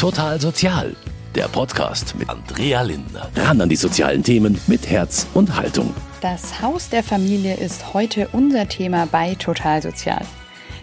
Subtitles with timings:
[0.00, 0.96] Total Sozial,
[1.34, 3.28] der Podcast mit Andrea Lindner.
[3.36, 5.92] Ran an die sozialen Themen mit Herz und Haltung.
[6.22, 10.24] Das Haus der Familie ist heute unser Thema bei Total Sozial.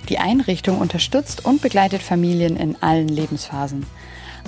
[0.07, 3.87] Die Einrichtung unterstützt und begleitet Familien in allen Lebensphasen.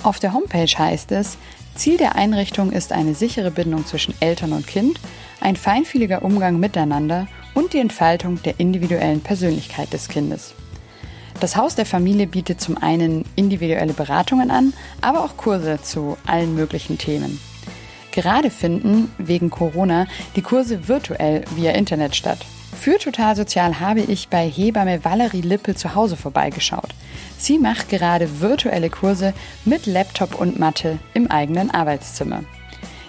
[0.04, 1.36] Auf der Homepage heißt es,
[1.74, 5.00] Ziel der Einrichtung ist eine sichere Bindung zwischen Eltern und Kind,
[5.40, 10.54] ein feinfühliger Umgang miteinander und die Entfaltung der individuellen Persönlichkeit des Kindes.
[11.40, 16.54] Das Haus der Familie bietet zum einen individuelle Beratungen an, aber auch Kurse zu allen
[16.54, 17.40] möglichen Themen.
[18.12, 22.44] Gerade finden wegen Corona die Kurse virtuell via Internet statt.
[22.78, 26.90] Für Total Sozial habe ich bei Hebamme Valerie Lippe zu Hause vorbeigeschaut.
[27.38, 29.32] Sie macht gerade virtuelle Kurse
[29.64, 32.42] mit Laptop und Matte im eigenen Arbeitszimmer.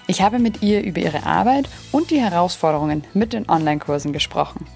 [0.06, 4.66] Ich habe mit ihr über ihre Arbeit und die Herausforderungen mit den Online-Kursen gesprochen.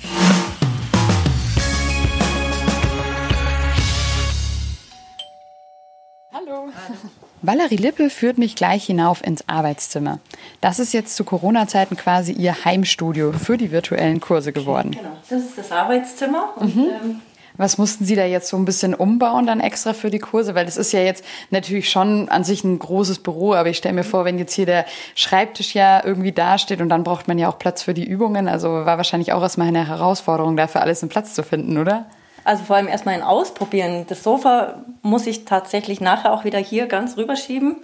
[7.46, 10.18] Valerie Lippe führt mich gleich hinauf ins Arbeitszimmer.
[10.60, 14.90] Das ist jetzt zu Corona-Zeiten quasi ihr Heimstudio für die virtuellen Kurse geworden.
[14.90, 16.54] Genau, das ist das Arbeitszimmer.
[16.56, 16.82] Und, mhm.
[16.82, 17.20] ähm
[17.58, 20.54] was mussten Sie da jetzt so ein bisschen umbauen dann extra für die Kurse?
[20.54, 23.94] Weil das ist ja jetzt natürlich schon an sich ein großes Büro, aber ich stelle
[23.94, 27.48] mir vor, wenn jetzt hier der Schreibtisch ja irgendwie dasteht und dann braucht man ja
[27.48, 28.46] auch Platz für die Übungen.
[28.46, 32.06] Also war wahrscheinlich auch erstmal eine Herausforderung, dafür alles einen Platz zu finden, oder?
[32.46, 34.06] Also vor allem erstmal ein Ausprobieren.
[34.08, 37.74] Das Sofa muss ich tatsächlich nachher auch wieder hier ganz rüberschieben,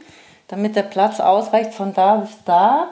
[0.47, 2.89] damit der Platz ausreicht von da bis da.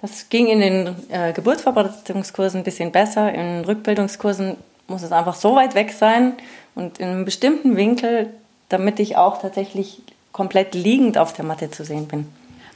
[0.00, 3.30] Das ging in den äh, Geburtsvorbereitungskursen ein bisschen besser.
[3.30, 4.56] In Rückbildungskursen
[4.88, 6.32] muss es einfach so weit weg sein
[6.74, 8.32] und in einem bestimmten Winkel,
[8.70, 10.00] damit ich auch tatsächlich
[10.32, 12.26] komplett liegend auf der Matte zu sehen bin.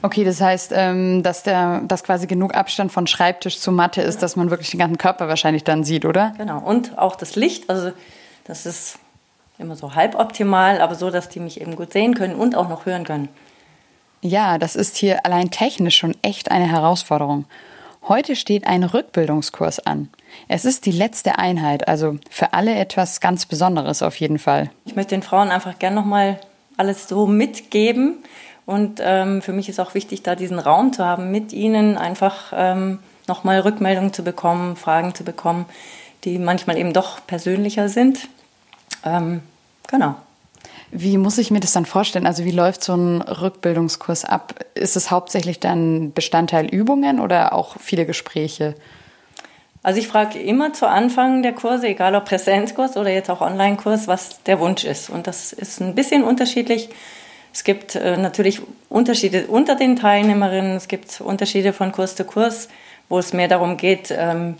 [0.03, 4.23] Okay, das heißt, ähm, dass, der, dass quasi genug Abstand von Schreibtisch zu Matte ist,
[4.23, 6.35] dass man wirklich den ganzen Körper wahrscheinlich dann sieht, oder?
[6.37, 6.59] Genau.
[6.59, 7.71] Und auch das Licht.
[7.71, 7.93] Also
[8.47, 8.99] das ist
[9.59, 12.87] immer so halboptimal, aber so, dass die mich eben gut sehen können und auch noch
[12.87, 13.29] hören können.
[14.23, 17.45] Ja, das ist hier allein technisch schon echt eine Herausforderung.
[18.09, 20.09] Heute steht ein Rückbildungskurs an.
[20.49, 24.71] Es ist die letzte Einheit, also für alle etwas ganz Besonderes auf jeden Fall.
[24.85, 26.39] Ich möchte den Frauen einfach gern nochmal
[26.77, 28.19] alles so mitgeben.
[28.65, 32.53] Und ähm, für mich ist auch wichtig, da diesen Raum zu haben, mit ihnen einfach
[32.55, 35.67] ähm, nochmal Rückmeldungen zu bekommen, Fragen zu bekommen,
[36.25, 38.29] die manchmal eben doch persönlicher sind.
[39.05, 39.43] Ähm,
[39.89, 40.15] genau.
[40.91, 42.27] Wie muss ich mir das dann vorstellen?
[42.27, 44.55] Also wie läuft so ein Rückbildungskurs ab?
[44.75, 48.75] Ist es hauptsächlich dann Bestandteil Übungen oder auch viele Gespräche?
[49.83, 54.09] Also ich frage immer zu Anfang der Kurse, egal ob Präsenzkurs oder jetzt auch Online-Kurs,
[54.09, 55.11] was der Wunsch ist.
[55.11, 56.89] Und das ist ein bisschen unterschiedlich.
[57.53, 60.77] Es gibt äh, natürlich Unterschiede unter den Teilnehmerinnen.
[60.77, 62.69] Es gibt Unterschiede von Kurs zu Kurs,
[63.09, 64.57] wo es mehr darum geht, ähm,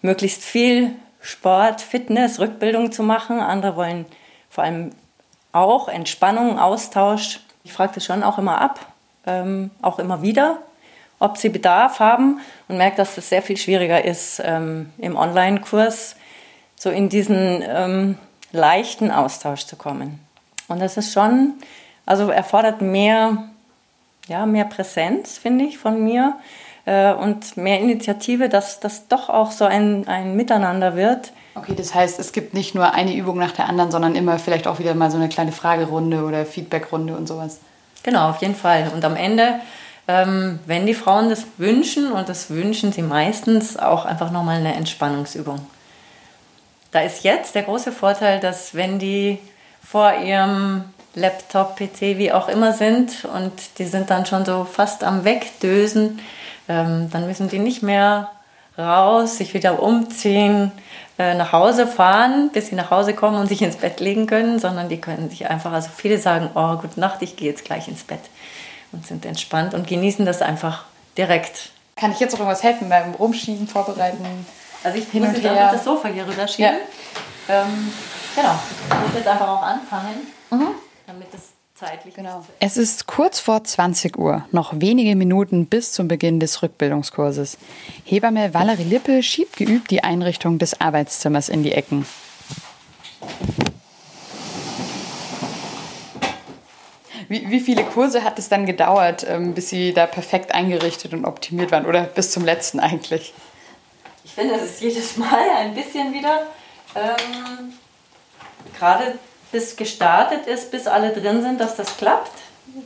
[0.00, 3.40] möglichst viel Sport, Fitness, Rückbildung zu machen.
[3.40, 4.06] Andere wollen
[4.50, 4.90] vor allem
[5.52, 7.40] auch Entspannung, Austausch.
[7.64, 8.80] Ich frage das schon auch immer ab,
[9.26, 10.58] ähm, auch immer wieder,
[11.18, 16.16] ob sie Bedarf haben und merke, dass es sehr viel schwieriger ist ähm, im Online-Kurs,
[16.76, 18.18] so in diesen ähm,
[18.52, 20.20] leichten Austausch zu kommen.
[20.68, 21.54] Und das ist schon,
[22.06, 23.44] also erfordert mehr,
[24.28, 26.34] ja, mehr Präsenz, finde ich, von mir
[26.88, 31.32] äh, und mehr Initiative, dass das doch auch so ein, ein Miteinander wird.
[31.54, 34.66] Okay, das heißt, es gibt nicht nur eine Übung nach der anderen, sondern immer vielleicht
[34.66, 37.58] auch wieder mal so eine kleine Fragerunde oder Feedbackrunde und sowas.
[38.04, 38.90] Genau, auf jeden Fall.
[38.94, 39.60] Und am Ende,
[40.06, 44.74] ähm, wenn die Frauen das wünschen, und das wünschen sie meistens, auch einfach nochmal eine
[44.74, 45.60] Entspannungsübung.
[46.90, 49.38] Da ist jetzt der große Vorteil, dass wenn die
[49.82, 50.84] vor ihrem
[51.14, 56.20] Laptop, PC, wie auch immer sind und die sind dann schon so fast am Wegdösen,
[56.68, 58.30] ähm, dann müssen die nicht mehr
[58.78, 60.70] raus, sich wieder umziehen,
[61.18, 64.60] äh, nach Hause fahren, bis sie nach Hause kommen und sich ins Bett legen können,
[64.60, 67.88] sondern die können sich einfach, also viele sagen, oh, gute Nacht, ich gehe jetzt gleich
[67.88, 68.20] ins Bett
[68.92, 70.84] und sind entspannt und genießen das einfach
[71.16, 71.70] direkt.
[71.96, 74.24] Kann ich jetzt noch irgendwas helfen beim Rumschieben, Vorbereiten?
[74.84, 76.74] Also ich Hin muss jetzt einfach das Sofa hier rüberschieben.
[77.48, 77.62] Ja.
[77.62, 77.92] Ähm,
[78.36, 78.54] genau,
[78.88, 80.68] ich muss jetzt einfach auch anfangen, mhm.
[81.06, 82.14] damit das zeitlich.
[82.14, 82.44] Genau.
[82.58, 87.56] Es ist kurz vor 20 Uhr, noch wenige Minuten bis zum Beginn des Rückbildungskurses.
[88.04, 92.06] Hebamme Valerie Lippe schiebt geübt die Einrichtung des Arbeitszimmers in die Ecken.
[97.28, 101.26] Wie, wie, viele Kurse hat es dann gedauert, ähm, bis Sie da perfekt eingerichtet und
[101.26, 101.84] optimiert waren?
[101.84, 103.34] Oder bis zum letzten eigentlich?
[104.24, 106.46] Ich finde, es ist jedes Mal ein bisschen wieder.
[106.94, 107.74] Ähm,
[108.78, 109.18] gerade
[109.52, 112.32] bis gestartet ist, bis alle drin sind, dass das klappt.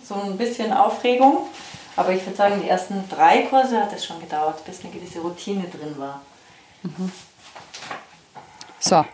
[0.05, 1.49] So ein bisschen Aufregung.
[1.97, 5.21] Aber ich würde sagen, die ersten drei Kurse hat es schon gedauert, bis eine gewisse
[5.21, 6.23] Routine drin war.
[6.83, 7.13] Mhm.
[8.81, 9.05] So,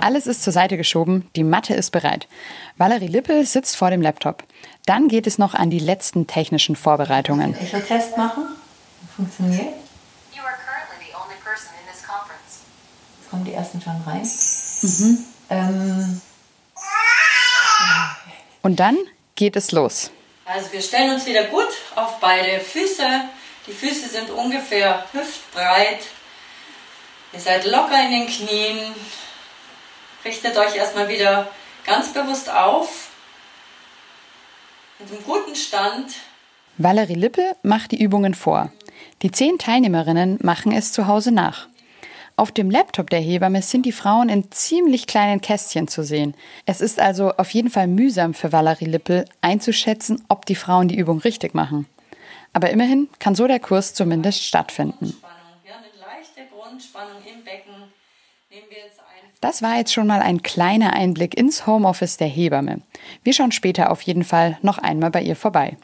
[0.00, 2.28] Alles ist zur Seite geschoben, die Matte ist bereit.
[2.76, 4.44] Valerie Lippe sitzt vor dem Laptop.
[4.84, 7.56] Dann geht es noch an die letzten technischen Vorbereitungen.
[7.58, 8.44] Echo-Test machen.
[9.16, 9.62] Funktioniert.
[9.62, 9.74] Jetzt
[13.30, 14.28] kommen die ersten schon rein.
[14.82, 15.18] Mhm.
[15.50, 16.20] Ähm.
[18.66, 18.98] Und dann
[19.36, 20.10] geht es los.
[20.44, 23.06] Also wir stellen uns wieder gut auf beide Füße.
[23.68, 26.00] Die Füße sind ungefähr hüftbreit.
[27.32, 28.92] Ihr seid locker in den Knien.
[30.24, 31.48] Richtet euch erstmal wieder
[31.86, 33.10] ganz bewusst auf.
[34.98, 36.14] Mit einem guten Stand.
[36.76, 38.72] Valerie Lippe macht die Übungen vor.
[39.22, 41.68] Die zehn Teilnehmerinnen machen es zu Hause nach.
[42.38, 46.34] Auf dem Laptop der Hebamme sind die Frauen in ziemlich kleinen Kästchen zu sehen.
[46.66, 50.98] Es ist also auf jeden Fall mühsam für Valerie Lippel einzuschätzen, ob die Frauen die
[50.98, 51.86] Übung richtig machen.
[52.52, 55.16] Aber immerhin kann so der Kurs zumindest stattfinden.
[59.40, 62.82] Das war jetzt schon mal ein kleiner Einblick ins Homeoffice der Hebamme.
[63.22, 65.78] Wir schauen später auf jeden Fall noch einmal bei ihr vorbei.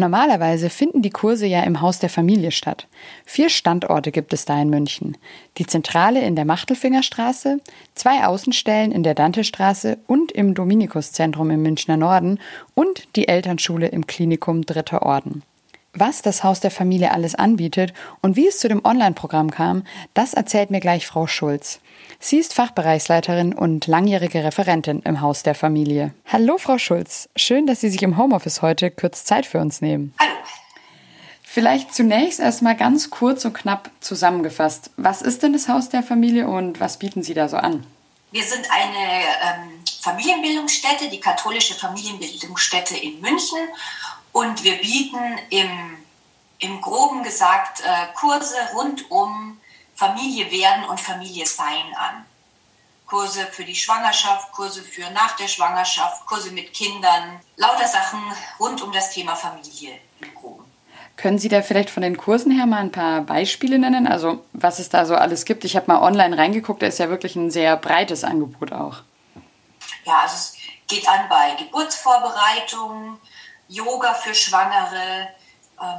[0.00, 2.86] Normalerweise finden die Kurse ja im Haus der Familie statt.
[3.24, 5.16] Vier Standorte gibt es da in München.
[5.58, 7.58] Die Zentrale in der Machtelfingerstraße,
[7.96, 12.38] zwei Außenstellen in der Dantestraße und im Dominikuszentrum im Münchner Norden
[12.76, 15.42] und die Elternschule im Klinikum Dritter Orden.
[15.94, 17.92] Was das Haus der Familie alles anbietet
[18.22, 19.82] und wie es zu dem Online-Programm kam,
[20.14, 21.80] das erzählt mir gleich Frau Schulz.
[22.20, 26.14] Sie ist Fachbereichsleiterin und langjährige Referentin im Haus der Familie.
[26.26, 27.28] Hallo, Frau Schulz.
[27.36, 30.12] Schön, dass Sie sich im Homeoffice heute kurz Zeit für uns nehmen.
[30.18, 30.32] Hallo.
[31.44, 34.90] Vielleicht zunächst erstmal ganz kurz und knapp zusammengefasst.
[34.96, 37.86] Was ist denn das Haus der Familie und was bieten Sie da so an?
[38.32, 43.58] Wir sind eine ähm, Familienbildungsstätte, die katholische Familienbildungsstätte in München.
[44.32, 45.98] Und wir bieten im,
[46.58, 49.58] im groben gesagt äh, Kurse rund um
[49.98, 52.24] Familie werden und Familie sein an.
[53.04, 58.20] Kurse für die Schwangerschaft, Kurse für nach der Schwangerschaft, Kurse mit Kindern, lauter Sachen
[58.60, 60.64] rund um das Thema Familie im Groben.
[61.16, 64.06] Können Sie da vielleicht von den Kursen her mal ein paar Beispiele nennen?
[64.06, 65.64] Also was es da so alles gibt?
[65.64, 68.98] Ich habe mal online reingeguckt, da ist ja wirklich ein sehr breites Angebot auch.
[70.04, 70.56] Ja, also es
[70.86, 73.18] geht an bei Geburtsvorbereitung,
[73.66, 75.28] Yoga für Schwangere,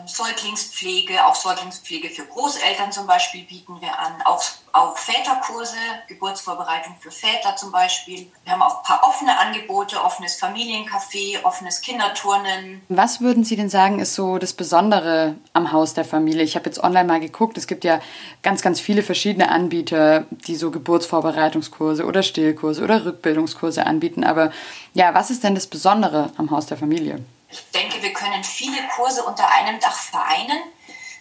[0.06, 4.44] Säuglingspflege, auch Säuglingspflege für Großeltern zum Beispiel bieten wir an, auch,
[4.74, 5.78] auch Väterkurse,
[6.08, 8.28] Geburtsvorbereitung für Väter zum Beispiel.
[8.44, 12.82] Wir haben auch ein paar offene Angebote, offenes Familiencafé, offenes Kinderturnen.
[12.90, 16.44] Was würden Sie denn sagen, ist so das Besondere am Haus der Familie?
[16.44, 18.02] Ich habe jetzt online mal geguckt, es gibt ja
[18.44, 24.24] ganz, ganz viele verschiedene Anbieter, die so Geburtsvorbereitungskurse oder Stillkurse oder Rückbildungskurse anbieten.
[24.24, 24.52] Aber
[24.94, 27.24] ja, was ist denn das Besondere am Haus der Familie?
[27.52, 30.62] Ich denke, wir können viele Kurse unter einem Dach vereinen.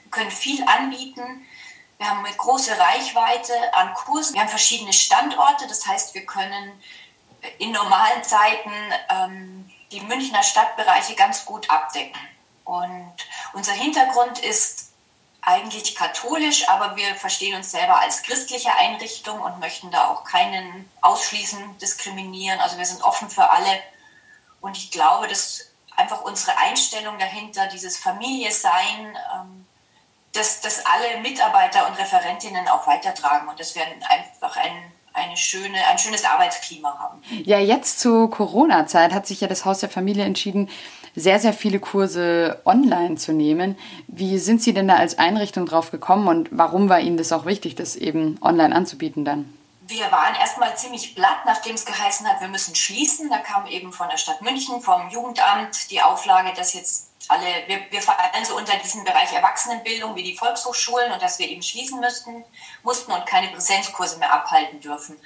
[0.02, 1.46] Wir können viel anbieten.
[1.98, 4.34] Wir haben eine große Reichweite an Kursen.
[4.34, 5.66] Wir haben verschiedene Standorte.
[5.66, 6.80] Das heißt, wir können
[7.58, 8.72] in normalen Zeiten
[9.10, 12.20] ähm, die Münchner Stadtbereiche ganz gut abdecken.
[12.64, 13.14] Und
[13.54, 14.92] unser Hintergrund ist
[15.40, 20.90] eigentlich katholisch, aber wir verstehen uns selber als christliche Einrichtung und möchten da auch keinen
[21.00, 22.60] ausschließen, diskriminieren.
[22.60, 23.82] Also wir sind offen für alle.
[24.60, 25.67] Und ich glaube, dass
[25.98, 29.66] einfach unsere Einstellung dahinter, dieses Familie-Sein, ähm,
[30.32, 35.78] dass, dass alle Mitarbeiter und Referentinnen auch weitertragen und dass wir einfach ein, eine schöne,
[35.90, 37.22] ein schönes Arbeitsklima haben.
[37.44, 40.70] Ja, jetzt zur Corona-Zeit hat sich ja das Haus der Familie entschieden,
[41.16, 43.76] sehr, sehr viele Kurse online zu nehmen.
[44.06, 47.44] Wie sind Sie denn da als Einrichtung drauf gekommen und warum war Ihnen das auch
[47.44, 49.57] wichtig, das eben online anzubieten dann?
[49.88, 53.30] Wir waren erstmal ziemlich platt, nachdem es geheißen hat, wir müssen schließen.
[53.30, 57.90] Da kam eben von der Stadt München, vom Jugendamt die Auflage, dass jetzt alle, wir,
[57.90, 62.00] wir fallen so unter diesen Bereich Erwachsenenbildung wie die Volkshochschulen und dass wir eben schließen
[62.00, 62.44] müssten,
[62.82, 65.18] mussten und keine Präsenzkurse mehr abhalten dürfen.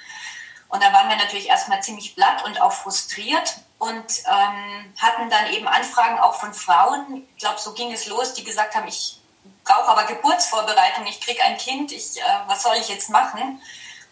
[0.69, 5.53] Und da waren wir natürlich erstmal ziemlich platt und auch frustriert und ähm, hatten dann
[5.53, 7.27] eben Anfragen auch von Frauen.
[7.35, 9.19] Ich glaube, so ging es los, die gesagt haben, ich
[9.65, 13.61] brauche aber Geburtsvorbereitung, ich kriege ein Kind, ich, äh, was soll ich jetzt machen?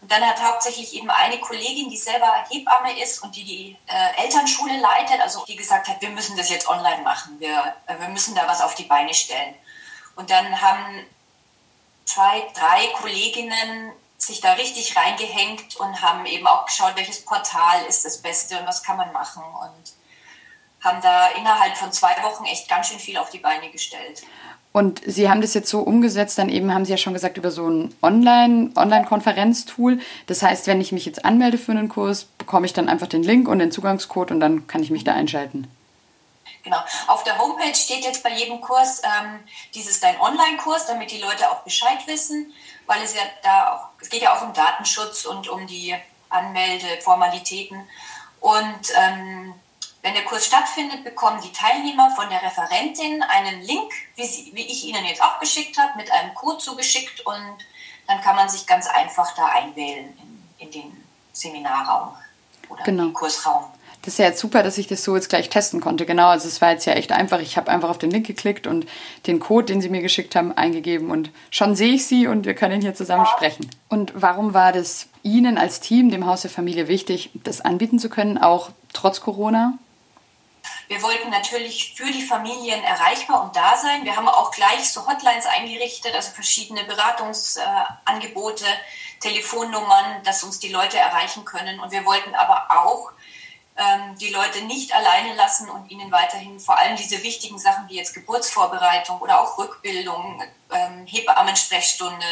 [0.00, 4.23] Und dann hat hauptsächlich eben eine Kollegin, die selber Hebamme ist und die die äh,
[4.23, 8.09] Elternschule leitet, also die gesagt hat, wir müssen das jetzt online machen, wir, äh, wir
[8.09, 9.54] müssen da was auf die Beine stellen.
[10.16, 11.07] Und dann haben
[12.07, 18.04] zwei, drei Kolleginnen sich da richtig reingehängt und haben eben auch geschaut, welches Portal ist
[18.04, 19.92] das Beste und was kann man machen und
[20.83, 24.23] haben da innerhalb von zwei Wochen echt ganz schön viel auf die Beine gestellt.
[24.72, 27.50] Und Sie haben das jetzt so umgesetzt, dann eben haben Sie ja schon gesagt, über
[27.50, 29.98] so ein Online, Online-Konferenztool.
[30.28, 33.24] Das heißt, wenn ich mich jetzt anmelde für einen Kurs, bekomme ich dann einfach den
[33.24, 35.66] Link und den Zugangscode und dann kann ich mich da einschalten.
[36.62, 36.78] Genau.
[37.08, 39.40] Auf der Homepage steht jetzt bei jedem Kurs, ähm,
[39.74, 42.52] dieses dein Online-Kurs, damit die Leute auch Bescheid wissen,
[42.86, 45.96] weil es ja da auch, es geht ja auch um Datenschutz und um die
[46.28, 47.88] Anmeldeformalitäten.
[48.40, 49.54] Und ähm,
[50.02, 54.66] wenn der Kurs stattfindet, bekommen die Teilnehmer von der Referentin einen Link, wie, sie, wie
[54.66, 57.59] ich Ihnen jetzt auch geschickt habe, mit einem Code zugeschickt und
[58.07, 60.16] dann kann man sich ganz einfach da einwählen
[60.59, 62.14] in, in den Seminarraum
[62.69, 63.04] oder genau.
[63.04, 63.64] den Kursraum.
[64.02, 66.07] Das ist ja jetzt super, dass ich das so jetzt gleich testen konnte.
[66.07, 67.40] Genau, also es war jetzt ja echt einfach.
[67.40, 68.87] Ich habe einfach auf den Link geklickt und
[69.26, 72.54] den Code, den Sie mir geschickt haben, eingegeben und schon sehe ich Sie und wir
[72.54, 73.30] können hier zusammen ja.
[73.30, 73.69] sprechen.
[73.88, 78.09] Und warum war das Ihnen als Team, dem Haus der Familie, wichtig, das anbieten zu
[78.09, 79.78] können, auch trotz Corona?
[80.88, 84.05] Wir wollten natürlich für die Familien erreichbar und da sein.
[84.05, 88.64] Wir haben auch gleich so Hotlines eingerichtet, also verschiedene Beratungsangebote,
[89.21, 91.79] Telefonnummern, dass uns die Leute erreichen können.
[91.81, 93.12] Und wir wollten aber auch
[93.76, 97.97] ähm, die Leute nicht alleine lassen und ihnen weiterhin vor allem diese wichtigen Sachen wie
[97.97, 102.25] jetzt Geburtsvorbereitung oder auch Rückbildung, ähm, Hebammensprechstunde,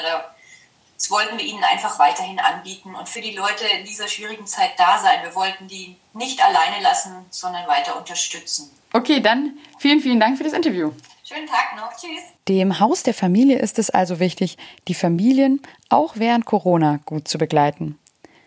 [0.99, 4.73] das wollten wir ihnen einfach weiterhin anbieten und für die Leute in dieser schwierigen Zeit
[4.77, 5.23] da sein.
[5.23, 8.71] Wir wollten die nicht alleine lassen, sondern weiter unterstützen.
[8.93, 10.91] Okay, dann vielen, vielen Dank für das Interview.
[11.23, 11.93] Schönen Tag noch.
[11.93, 12.23] Tschüss.
[12.49, 14.57] Dem Haus der Familie ist es also wichtig,
[14.89, 17.99] die Familien auch während Corona gut zu begleiten.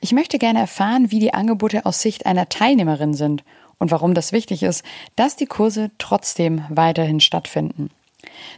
[0.01, 3.43] Ich möchte gerne erfahren, wie die Angebote aus Sicht einer Teilnehmerin sind
[3.77, 4.83] und warum das wichtig ist,
[5.15, 7.91] dass die Kurse trotzdem weiterhin stattfinden.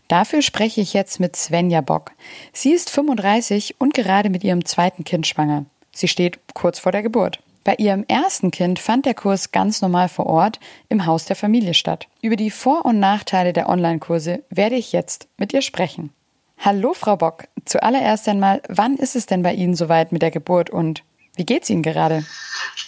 [0.08, 2.12] Dafür spreche ich jetzt mit Svenja Bock.
[2.52, 5.66] Sie ist 35 und gerade mit ihrem zweiten Kind schwanger.
[5.92, 7.40] Sie steht kurz vor der Geburt.
[7.64, 10.60] Bei ihrem ersten Kind fand der Kurs ganz normal vor Ort
[10.90, 12.08] im Haus der Familie statt.
[12.22, 16.12] Über die Vor- und Nachteile der Online-Kurse werde ich jetzt mit ihr sprechen.
[16.60, 17.46] Hallo, Frau Bock.
[17.66, 21.04] Zuallererst einmal, wann ist es denn bei Ihnen soweit mit der Geburt und
[21.36, 22.26] wie geht es Ihnen gerade?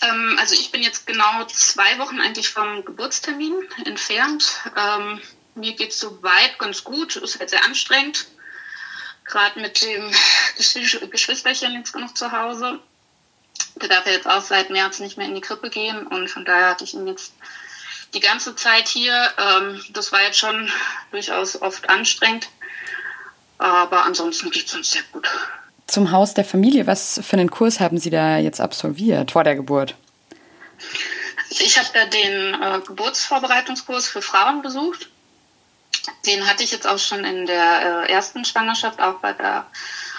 [0.01, 3.53] Ähm, also ich bin jetzt genau zwei Wochen eigentlich vom Geburtstermin
[3.85, 4.61] entfernt.
[4.77, 5.19] Ähm,
[5.55, 8.27] mir geht es soweit ganz gut, ist halt sehr anstrengend.
[9.23, 10.11] Gerade mit dem
[11.09, 12.79] Geschwisterchen jetzt noch zu Hause.
[13.81, 16.45] Der darf ja jetzt auch seit März nicht mehr in die Krippe gehen und von
[16.45, 17.33] daher hatte ich ihn jetzt
[18.13, 19.31] die ganze Zeit hier.
[19.37, 20.69] Ähm, das war jetzt schon
[21.11, 22.49] durchaus oft anstrengend,
[23.57, 25.27] aber ansonsten geht es uns sehr gut.
[25.87, 29.55] Zum Haus der Familie, was für einen Kurs haben Sie da jetzt absolviert vor der
[29.55, 29.95] Geburt?
[31.49, 35.09] Ich habe da den äh, Geburtsvorbereitungskurs für Frauen besucht
[36.25, 39.65] den hatte ich jetzt auch schon in der äh, ersten Schwangerschaft auch bei der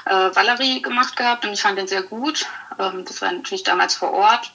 [0.07, 2.47] äh, Valerie gemacht gehabt und ich fand den sehr gut.
[2.79, 4.53] Ähm, das war natürlich damals vor Ort.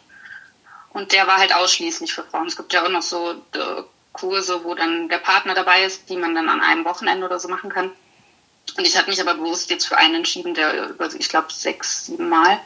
[0.94, 2.48] Und der war halt ausschließlich für Frauen.
[2.48, 6.18] Es gibt ja auch noch so äh, Kurse, wo dann der Partner dabei ist, die
[6.18, 7.92] man dann an einem Wochenende oder so machen kann.
[8.78, 12.06] Und ich hatte mich aber bewusst jetzt für einen entschieden, der über, ich glaube, sechs,
[12.06, 12.60] sieben Mal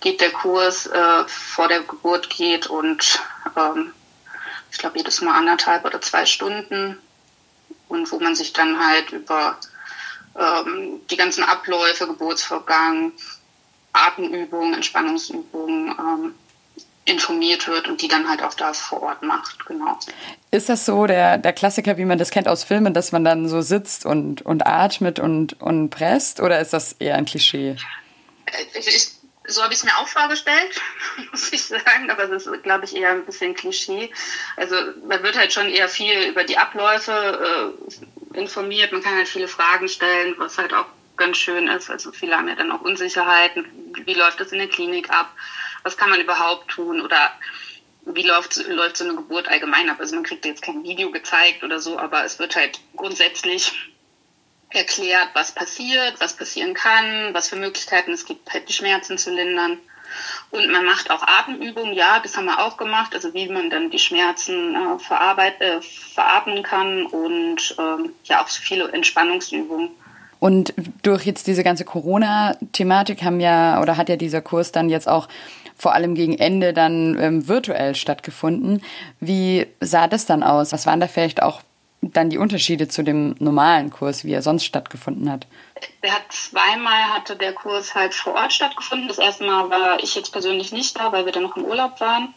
[0.00, 3.20] geht der Kurs äh, vor der Geburt geht und
[3.56, 3.92] ähm,
[4.72, 6.98] ich glaube jedes Mal anderthalb oder zwei Stunden
[7.90, 9.58] und wo man sich dann halt über
[10.38, 13.12] ähm, die ganzen Abläufe, Geburtsvorgang,
[13.92, 16.34] Atemübungen, Entspannungsübungen ähm,
[17.04, 19.98] informiert wird und die dann halt auch da vor Ort macht, genau.
[20.52, 23.48] Ist das so der, der Klassiker, wie man das kennt aus Filmen, dass man dann
[23.48, 27.76] so sitzt und, und atmet und, und presst oder ist das eher ein Klischee?
[28.46, 29.10] Äh, ich,
[29.50, 30.80] so habe ich es mir auch vorgestellt,
[31.30, 34.10] muss ich sagen, aber das ist, glaube ich, eher ein bisschen Klischee.
[34.56, 34.76] Also
[35.06, 37.74] man wird halt schon eher viel über die Abläufe
[38.34, 41.90] äh, informiert, man kann halt viele Fragen stellen, was halt auch ganz schön ist.
[41.90, 43.66] Also viele haben ja dann auch Unsicherheiten,
[44.04, 45.30] wie läuft das in der Klinik ab,
[45.82, 47.32] was kann man überhaupt tun oder
[48.06, 49.96] wie läuft, läuft so eine Geburt allgemein ab.
[50.00, 53.72] Also man kriegt jetzt kein Video gezeigt oder so, aber es wird halt grundsätzlich
[54.70, 59.34] erklärt, was passiert, was passieren kann, was für Möglichkeiten es gibt, halt die Schmerzen zu
[59.34, 59.78] lindern.
[60.50, 63.90] Und man macht auch Atemübungen, ja, das haben wir auch gemacht, also wie man dann
[63.90, 69.90] die Schmerzen äh, verarbeit, äh, veratmen kann und ähm, ja auch so viele Entspannungsübungen.
[70.40, 70.72] Und
[71.02, 75.28] durch jetzt diese ganze Corona-Thematik haben ja oder hat ja dieser Kurs dann jetzt auch
[75.76, 78.82] vor allem gegen Ende dann ähm, virtuell stattgefunden.
[79.20, 80.72] Wie sah das dann aus?
[80.72, 81.62] Was waren da vielleicht auch
[82.02, 85.46] dann die Unterschiede zu dem normalen Kurs, wie er sonst stattgefunden hat?
[86.02, 89.08] Der hat zweimal hatte der Kurs halt vor Ort stattgefunden.
[89.08, 92.00] Das erste Mal war ich jetzt persönlich nicht da, weil wir dann noch im Urlaub
[92.00, 92.34] waren.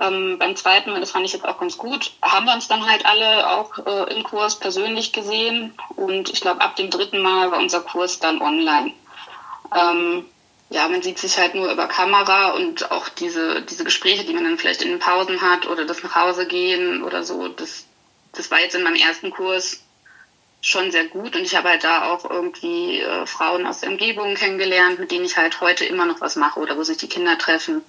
[0.00, 2.88] Ähm, beim zweiten Mal, das fand ich jetzt auch ganz gut, haben wir uns dann
[2.88, 5.72] halt alle auch äh, im Kurs persönlich gesehen.
[5.96, 8.92] Und ich glaube, ab dem dritten Mal war unser Kurs dann online.
[9.74, 10.24] Ähm,
[10.70, 14.44] ja, man sieht sich halt nur über Kamera und auch diese, diese Gespräche, die man
[14.44, 17.86] dann vielleicht in den Pausen hat oder das nach Hause gehen oder so, das,
[18.32, 19.82] das war jetzt in meinem ersten Kurs
[20.60, 24.34] schon sehr gut und ich habe halt da auch irgendwie äh, Frauen aus der Umgebung
[24.34, 27.38] kennengelernt, mit denen ich halt heute immer noch was mache oder wo sich die Kinder
[27.38, 27.82] treffen.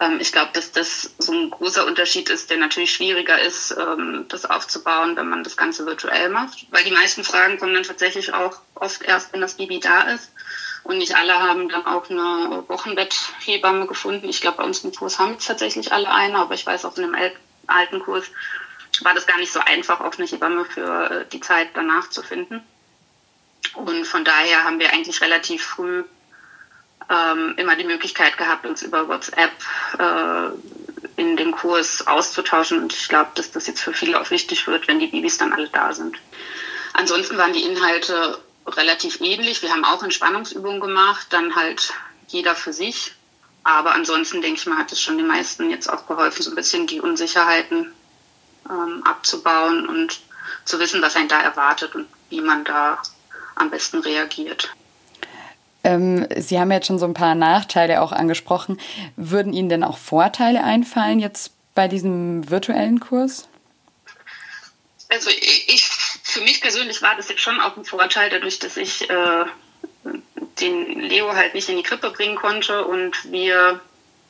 [0.00, 4.24] Ähm, ich glaube, dass das so ein großer Unterschied ist, der natürlich schwieriger ist, ähm,
[4.28, 8.32] das aufzubauen, wenn man das Ganze virtuell macht, weil die meisten Fragen kommen dann tatsächlich
[8.34, 10.32] auch oft erst, wenn das Baby da ist
[10.82, 14.28] Und nicht alle haben dann auch eine Wochenbetthebamme gefunden.
[14.28, 16.96] Ich glaube, bei uns im Kurs haben es tatsächlich alle eine, aber ich weiß, auf
[16.96, 17.14] einem
[17.66, 18.24] alten Kurs
[19.02, 22.22] war das gar nicht so einfach, auch eine Hebamme für äh, die Zeit danach zu
[22.22, 22.62] finden.
[23.74, 26.04] Und von daher haben wir eigentlich relativ früh
[27.08, 29.52] ähm, immer die Möglichkeit gehabt, uns über WhatsApp
[29.98, 32.82] äh, in den Kurs auszutauschen.
[32.82, 35.52] Und ich glaube, dass das jetzt für viele auch wichtig wird, wenn die Babys dann
[35.52, 36.16] alle da sind.
[36.92, 39.62] Ansonsten waren die Inhalte relativ ähnlich.
[39.62, 41.92] Wir haben auch Entspannungsübungen gemacht, dann halt
[42.28, 43.12] jeder für sich.
[43.62, 46.56] Aber ansonsten denke ich mal, hat es schon den meisten jetzt auch geholfen, so ein
[46.56, 47.92] bisschen die Unsicherheiten
[48.70, 50.20] ähm, abzubauen und
[50.64, 52.98] zu wissen, was einen da erwartet und wie man da
[53.56, 54.70] am besten reagiert.
[55.82, 58.80] Ähm, Sie haben jetzt schon so ein paar Nachteile auch angesprochen.
[59.16, 63.48] Würden Ihnen denn auch Vorteile einfallen jetzt bei diesem virtuellen Kurs?
[65.08, 65.88] Also ich,
[66.22, 69.44] für mich persönlich war das jetzt schon auch ein Vorteil, dadurch, dass ich äh,
[70.60, 73.80] den Leo halt nicht in die Krippe bringen konnte und wir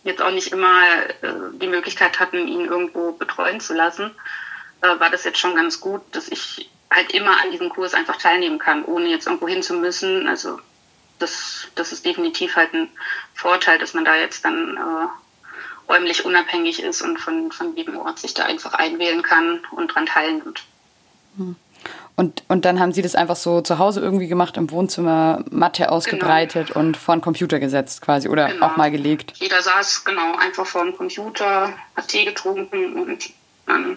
[0.05, 0.83] jetzt auch nicht immer
[1.23, 4.11] äh, die Möglichkeit hatten, ihn irgendwo betreuen zu lassen,
[4.83, 8.17] äh, war das jetzt schon ganz gut, dass ich halt immer an diesem Kurs einfach
[8.17, 10.27] teilnehmen kann, ohne jetzt irgendwo hin zu müssen.
[10.27, 10.59] Also
[11.19, 12.91] das, das ist definitiv halt ein
[13.35, 18.19] Vorteil, dass man da jetzt dann äh, räumlich unabhängig ist und von, von jedem Ort
[18.19, 20.63] sich da einfach einwählen kann und dran teilnimmt.
[21.37, 21.57] Hm.
[22.21, 25.91] Und, und dann haben Sie das einfach so zu Hause irgendwie gemacht, im Wohnzimmer Matte
[25.91, 26.81] ausgebreitet genau.
[26.81, 28.67] und vor den Computer gesetzt quasi oder genau.
[28.67, 29.33] auch mal gelegt?
[29.37, 33.31] Jeder saß genau einfach vor dem Computer, hat Tee getrunken und
[33.65, 33.97] dann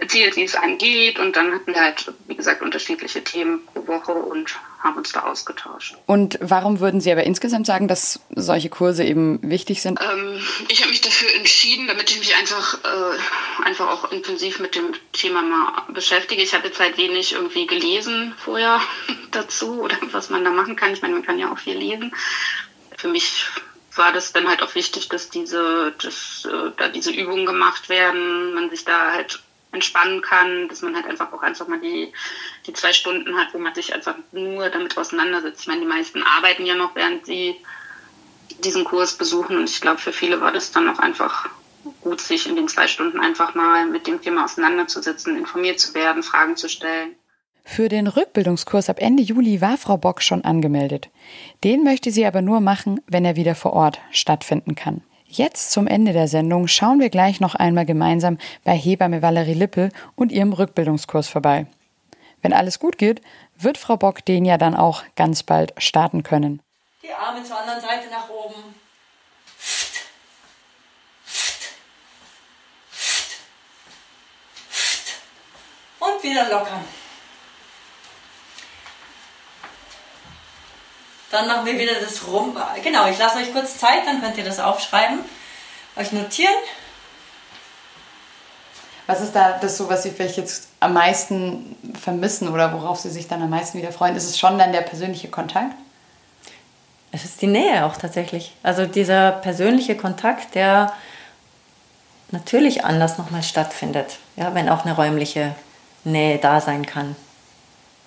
[0.00, 1.20] erzählt, wie es einem geht.
[1.20, 5.22] Und dann hatten wir halt, wie gesagt, unterschiedliche Themen pro Woche und haben uns da
[5.22, 5.96] ausgetauscht.
[6.06, 9.98] Und warum würden Sie aber insgesamt sagen, dass solche Kurse eben wichtig sind?
[10.00, 14.74] Ähm, ich habe mich dafür entschieden, damit ich mich einfach, äh, einfach auch intensiv mit
[14.74, 16.42] dem Thema mal beschäftige.
[16.42, 18.80] Ich habe jetzt halt wenig irgendwie gelesen vorher
[19.30, 20.92] dazu oder was man da machen kann.
[20.92, 22.14] Ich meine, man kann ja auch viel lesen.
[22.96, 23.46] Für mich
[23.96, 28.54] war das dann halt auch wichtig, dass diese, dass äh, da diese Übungen gemacht werden,
[28.54, 29.40] man sich da halt
[29.74, 32.12] entspannen kann, dass man halt einfach auch einfach mal die,
[32.66, 35.62] die zwei Stunden hat, wo man sich einfach nur damit auseinandersetzt.
[35.62, 37.56] Ich meine, die meisten arbeiten ja noch, während sie
[38.64, 41.48] diesen Kurs besuchen und ich glaube, für viele war das dann auch einfach
[42.00, 46.22] gut, sich in den zwei Stunden einfach mal mit dem Thema auseinanderzusetzen, informiert zu werden,
[46.22, 47.16] Fragen zu stellen.
[47.66, 51.08] Für den Rückbildungskurs ab Ende Juli war Frau Bock schon angemeldet.
[51.64, 55.02] Den möchte sie aber nur machen, wenn er wieder vor Ort stattfinden kann.
[55.36, 59.90] Jetzt zum Ende der Sendung schauen wir gleich noch einmal gemeinsam bei Hebamme Valerie Lippel
[60.14, 61.66] und ihrem Rückbildungskurs vorbei.
[62.40, 63.20] Wenn alles gut geht,
[63.58, 66.60] wird Frau Bock den ja dann auch ganz bald starten können.
[67.02, 68.54] Die Arme zur anderen Seite nach oben.
[75.98, 76.84] Und wieder lockern.
[81.34, 82.56] Dann machen wir wieder das Rum.
[82.84, 85.18] Genau, ich lasse euch kurz Zeit, dann könnt ihr das aufschreiben,
[85.96, 86.54] euch notieren.
[89.08, 93.10] Was ist da das so, was Sie vielleicht jetzt am meisten vermissen oder worauf Sie
[93.10, 94.14] sich dann am meisten wieder freuen?
[94.14, 95.74] Ist es schon dann der persönliche Kontakt?
[97.10, 98.54] Es ist die Nähe auch tatsächlich.
[98.62, 100.92] Also dieser persönliche Kontakt, der
[102.30, 105.56] natürlich anders nochmal stattfindet, ja, wenn auch eine räumliche
[106.04, 107.16] Nähe da sein kann.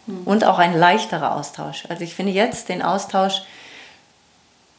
[0.07, 0.23] Mhm.
[0.23, 1.85] Und auch ein leichterer Austausch.
[1.89, 3.43] Also ich finde jetzt den Austausch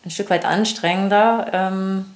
[0.04, 2.14] ein Stück weit anstrengender ähm,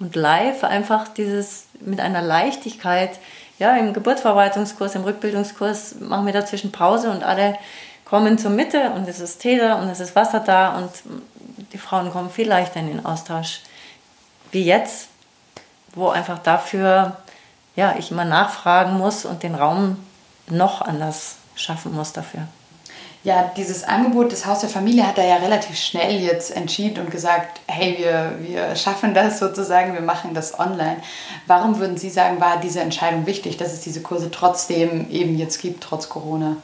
[0.00, 3.18] und live einfach dieses mit einer Leichtigkeit.
[3.58, 7.58] Ja, im Geburtsverarbeitungskurs, im Rückbildungskurs machen wir dazwischen Pause und alle
[8.04, 10.90] kommen zur Mitte und es ist Tee da und es ist Wasser da und
[11.72, 13.60] die Frauen kommen viel leichter in den Austausch
[14.52, 15.08] wie jetzt,
[15.94, 17.16] wo einfach dafür
[17.76, 20.04] ja, ich immer nachfragen muss und den Raum
[20.48, 22.48] noch anders schaffen muss dafür.
[23.24, 27.10] Ja, dieses Angebot des Haus der Familie hat er ja relativ schnell jetzt entschieden und
[27.10, 30.98] gesagt, hey, wir, wir schaffen das sozusagen, wir machen das online.
[31.46, 35.60] Warum würden Sie sagen, war diese Entscheidung wichtig, dass es diese Kurse trotzdem eben jetzt
[35.60, 36.58] gibt, trotz Corona?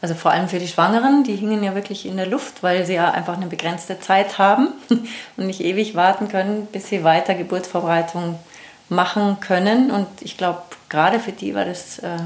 [0.00, 2.94] Also vor allem für die Schwangeren, die hingen ja wirklich in der Luft, weil sie
[2.94, 4.68] ja einfach eine begrenzte Zeit haben
[5.36, 8.38] und nicht ewig warten können, bis sie weiter Geburtsvorbereitung
[8.88, 9.90] machen können.
[9.90, 12.18] Und ich glaube, gerade für die war das äh,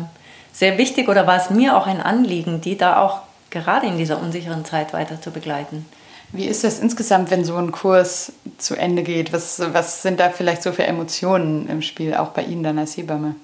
[0.52, 4.20] sehr wichtig oder war es mir auch ein Anliegen, die da auch gerade in dieser
[4.20, 5.86] unsicheren Zeit weiter zu begleiten.
[6.32, 9.32] Wie ist das insgesamt, wenn so ein Kurs zu Ende geht?
[9.32, 12.96] Was, was sind da vielleicht so für Emotionen im Spiel, auch bei Ihnen dann als
[12.96, 13.34] Hebamme?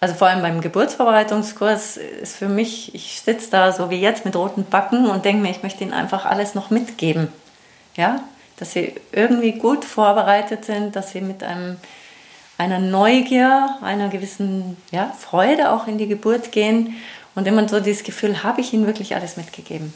[0.00, 4.36] Also vor allem beim Geburtsvorbereitungskurs ist für mich, ich sitze da so wie jetzt mit
[4.36, 7.28] roten Backen und denke mir, ich möchte Ihnen einfach alles noch mitgeben.
[7.96, 8.20] Ja,
[8.58, 11.76] dass Sie irgendwie gut vorbereitet sind, dass Sie mit einem
[12.58, 16.96] einer Neugier, einer gewissen ja, Freude auch in die Geburt gehen
[17.34, 19.92] und immer so dieses Gefühl, habe ich ihnen wirklich alles mitgegeben.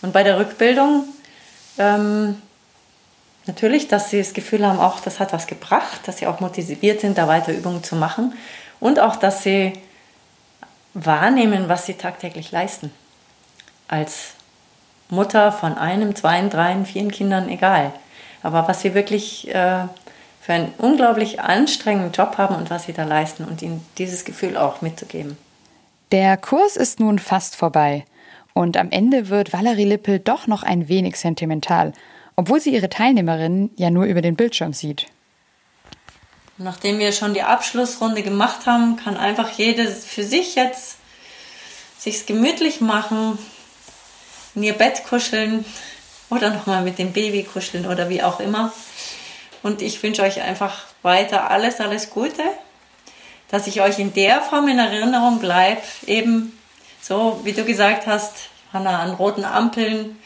[0.00, 1.04] Und bei der Rückbildung
[1.78, 2.40] ähm,
[3.46, 7.00] natürlich, dass sie das Gefühl haben, auch das hat was gebracht, dass sie auch motiviert
[7.00, 8.34] sind, da weiter Übungen zu machen
[8.80, 9.72] und auch, dass sie
[10.94, 12.92] wahrnehmen, was sie tagtäglich leisten.
[13.88, 14.34] Als
[15.08, 17.92] Mutter von einem, zwei, drei, vier Kindern, egal.
[18.42, 19.84] Aber was sie wirklich äh,
[20.42, 24.56] für einen unglaublich anstrengenden Job haben und was sie da leisten und ihnen dieses Gefühl
[24.56, 25.38] auch mitzugeben.
[26.10, 28.04] Der Kurs ist nun fast vorbei.
[28.52, 31.92] Und am Ende wird Valerie Lippel doch noch ein wenig sentimental,
[32.34, 35.06] obwohl sie ihre Teilnehmerinnen ja nur über den Bildschirm sieht.
[36.58, 40.96] Nachdem wir schon die Abschlussrunde gemacht haben, kann einfach jede für sich jetzt
[41.98, 43.38] sich's gemütlich machen,
[44.56, 45.64] in ihr Bett kuscheln
[46.30, 48.72] oder nochmal mit dem Baby kuscheln oder wie auch immer.
[49.62, 52.42] Und ich wünsche euch einfach weiter alles, alles Gute,
[53.50, 56.58] dass ich euch in der Form in Erinnerung bleibe, eben
[57.00, 60.18] so wie du gesagt hast, Hanna, an roten Ampeln,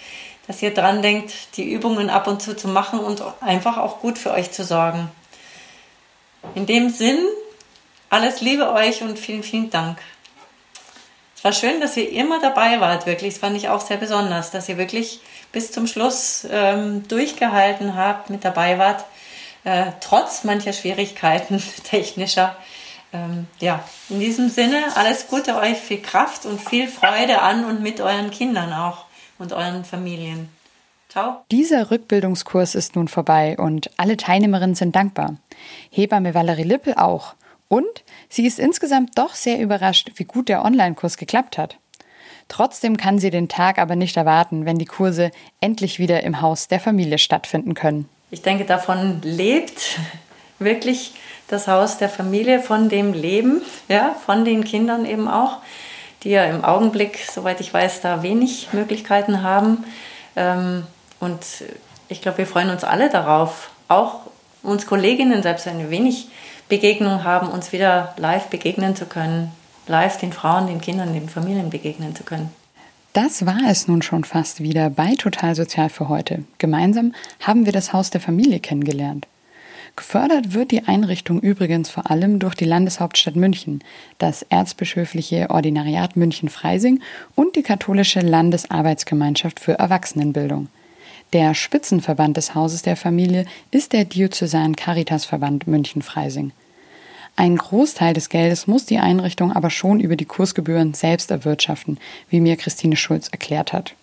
[0.47, 4.19] dass ihr dran denkt, die Übungen ab und zu zu machen und einfach auch gut
[4.19, 5.11] für euch zu sorgen.
[6.55, 7.19] In dem Sinn,
[8.11, 9.99] alles Liebe euch und vielen, vielen Dank.
[11.37, 13.35] Es war schön, dass ihr immer dabei wart, wirklich.
[13.35, 15.21] Das fand ich auch sehr besonders, dass ihr wirklich
[15.51, 19.05] bis zum Schluss ähm, durchgehalten habt, mit dabei wart,
[19.67, 22.57] äh, trotz mancher Schwierigkeiten technischer.
[23.13, 27.83] Ähm, ja, in diesem Sinne, alles Gute euch, viel Kraft und viel Freude an und
[27.83, 29.07] mit euren Kindern auch
[29.39, 30.49] und euren Familien.
[31.09, 31.43] Ciao.
[31.51, 35.37] Dieser Rückbildungskurs ist nun vorbei und alle Teilnehmerinnen sind dankbar.
[35.91, 37.35] Hebamme Valerie Lippel auch.
[37.69, 41.79] Und sie ist insgesamt doch sehr überrascht, wie gut der Online-Kurs geklappt hat.
[42.47, 46.69] Trotzdem kann sie den Tag aber nicht erwarten, wenn die Kurse endlich wieder im Haus
[46.69, 48.09] der Familie stattfinden können.
[48.37, 49.99] Ich denke, davon lebt
[50.59, 51.15] wirklich
[51.49, 55.61] das Haus der Familie, von dem Leben, ja, von den Kindern eben auch,
[56.23, 59.85] die ja im Augenblick, soweit ich weiß, da wenig Möglichkeiten haben.
[60.37, 60.87] Ähm,
[61.19, 61.41] und
[62.09, 64.21] ich glaube, wir freuen uns alle darauf, auch
[64.63, 66.29] uns Kolleginnen, selbst wenn wir wenig
[66.69, 69.51] Begegnung haben, uns wieder live begegnen zu können,
[69.87, 72.55] live den Frauen, den Kindern, den Familien begegnen zu können.
[73.17, 76.45] Das war es nun schon fast wieder bei Total Sozial für heute.
[76.59, 79.27] Gemeinsam haben wir das Haus der Familie kennengelernt.
[79.97, 83.83] Gefördert wird die Einrichtung übrigens vor allem durch die Landeshauptstadt München,
[84.19, 87.01] das Erzbischöfliche Ordinariat München-Freising
[87.35, 90.69] und die Katholische Landesarbeitsgemeinschaft für Erwachsenenbildung.
[91.33, 96.53] Der Spitzenverband des Hauses der Familie ist der Diözesan Caritasverband München-Freising.
[97.39, 101.99] Ein Großteil des Geldes muss die Einrichtung aber schon über die Kursgebühren selbst erwirtschaften,
[102.31, 103.95] wie mir Christine Schulz erklärt hat.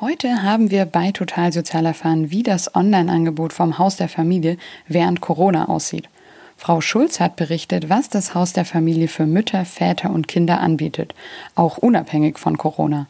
[0.00, 4.56] Heute haben wir bei Total Sozial erfahren, wie das Online-Angebot vom Haus der Familie
[4.88, 6.08] während Corona aussieht.
[6.56, 11.14] Frau Schulz hat berichtet, was das Haus der Familie für Mütter, Väter und Kinder anbietet,
[11.54, 13.06] auch unabhängig von Corona.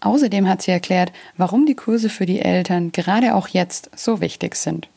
[0.00, 4.54] Außerdem hat sie erklärt, warum die Kurse für die Eltern gerade auch jetzt so wichtig
[4.54, 4.88] sind.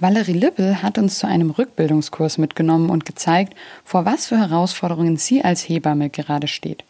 [0.00, 3.54] Valerie Lippel hat uns zu einem Rückbildungskurs mitgenommen und gezeigt,
[3.84, 6.84] vor was für Herausforderungen sie als Hebamme gerade steht.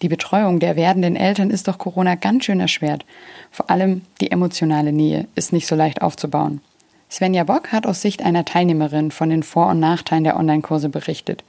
[0.00, 3.04] Die Betreuung der werdenden Eltern ist durch Corona ganz schön erschwert.
[3.50, 6.62] Vor allem die emotionale Nähe ist nicht so leicht aufzubauen.
[7.10, 11.44] Svenja Bock hat aus Sicht einer Teilnehmerin von den Vor- und Nachteilen der Online-Kurse berichtet.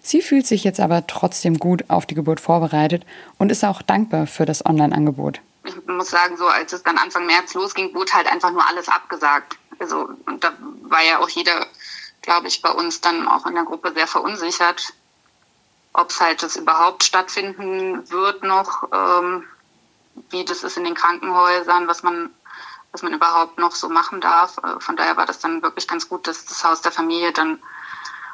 [0.00, 3.04] Sie fühlt sich jetzt aber trotzdem gut auf die Geburt vorbereitet
[3.36, 5.40] und ist auch dankbar für das Online-Angebot.
[5.64, 8.88] Ich muss sagen, so als es dann Anfang März losging, wurde halt einfach nur alles
[8.88, 9.58] abgesagt.
[9.82, 11.66] Also, und da war ja auch jeder,
[12.22, 14.94] glaube ich, bei uns dann auch in der Gruppe sehr verunsichert,
[15.92, 19.44] ob es halt das überhaupt stattfinden wird noch, ähm,
[20.30, 22.30] wie das ist in den Krankenhäusern, was man,
[22.92, 24.58] was man überhaupt noch so machen darf.
[24.58, 27.60] Äh, von daher war das dann wirklich ganz gut, dass das Haus der Familie dann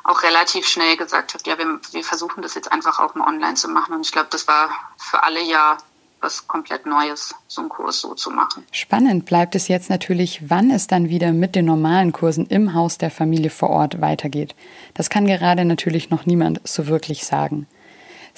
[0.04, 3.54] auch relativ schnell gesagt hat, ja, wir, wir versuchen das jetzt einfach auch mal online
[3.54, 3.94] zu machen.
[3.94, 5.76] Und ich glaube, das war für alle ja
[6.20, 8.64] was komplett Neues, so einen Kurs so zu machen.
[8.72, 12.98] Spannend bleibt es jetzt natürlich, wann es dann wieder mit den normalen Kursen im Haus
[12.98, 14.54] der Familie vor Ort weitergeht.
[14.94, 17.66] Das kann gerade natürlich noch niemand so wirklich sagen.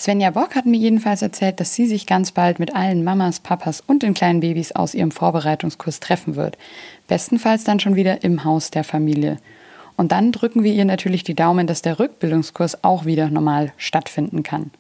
[0.01, 3.83] Svenja Bock hat mir jedenfalls erzählt, dass sie sich ganz bald mit allen Mamas, Papas
[3.83, 6.57] und den kleinen Babys aus ihrem Vorbereitungskurs treffen wird.
[7.07, 9.37] Bestenfalls dann schon wieder im Haus der Familie.
[9.99, 14.43] Und dann drücken wir ihr natürlich die Daumen, dass der Rückbildungskurs auch wieder normal stattfinden
[14.43, 14.71] kann.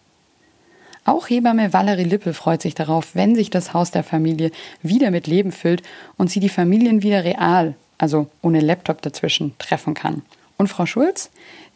[1.04, 4.50] Auch Hebamme Valerie Lippe freut sich darauf, wenn sich das Haus der Familie
[4.82, 5.82] wieder mit Leben füllt
[6.16, 10.22] und sie die Familien wieder real, also ohne Laptop dazwischen, treffen kann.
[10.58, 11.30] Und Frau Schulz,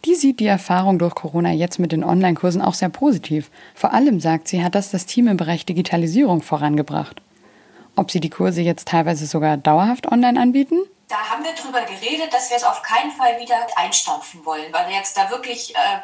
[0.05, 3.51] die sieht die Erfahrung durch Corona jetzt mit den Online-Kursen auch sehr positiv.
[3.75, 7.23] Vor allem, sagt sie, hat das das Team im Bereich Digitalisierung vorangebracht.
[7.97, 10.77] Ob sie die Kurse jetzt teilweise sogar dauerhaft online anbieten?
[11.09, 14.93] Da haben wir drüber geredet, dass wir es auf keinen Fall wieder einstampfen wollen, weil
[14.93, 15.99] jetzt da wirklich äh,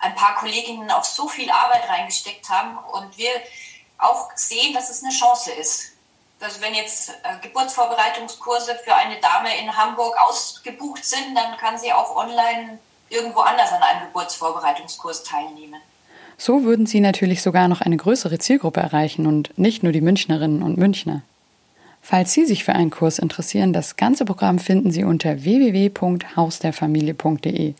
[0.00, 3.30] ein paar Kolleginnen auch so viel Arbeit reingesteckt haben und wir
[3.98, 5.92] auch sehen, dass es eine Chance ist.
[6.40, 11.92] Also wenn jetzt äh, Geburtsvorbereitungskurse für eine Dame in Hamburg ausgebucht sind, dann kann sie
[11.92, 12.78] auch online
[13.08, 15.80] irgendwo anders an einem Geburtsvorbereitungskurs teilnehmen.
[16.38, 20.62] So würden Sie natürlich sogar noch eine größere Zielgruppe erreichen und nicht nur die Münchnerinnen
[20.62, 21.22] und Münchner.
[22.02, 27.72] Falls Sie sich für einen Kurs interessieren, das ganze Programm finden Sie unter www.hausderfamilie.de.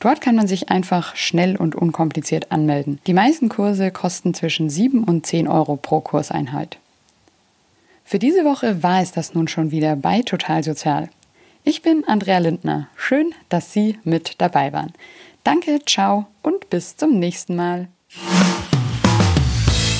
[0.00, 3.00] Dort kann man sich einfach schnell und unkompliziert anmelden.
[3.06, 6.78] Die meisten Kurse kosten zwischen 7 und 10 Euro pro Kurseinheit.
[8.04, 11.10] Für diese Woche war es das nun schon wieder bei Total Sozial.
[11.64, 12.88] Ich bin Andrea Lindner.
[12.96, 14.92] Schön, dass Sie mit dabei waren.
[15.44, 17.88] Danke, ciao und bis zum nächsten Mal.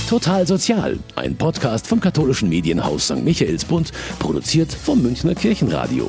[0.08, 3.22] Total Sozial, ein Podcast vom katholischen Medienhaus St.
[3.22, 6.08] Michaelsbund, produziert vom Münchner Kirchenradio.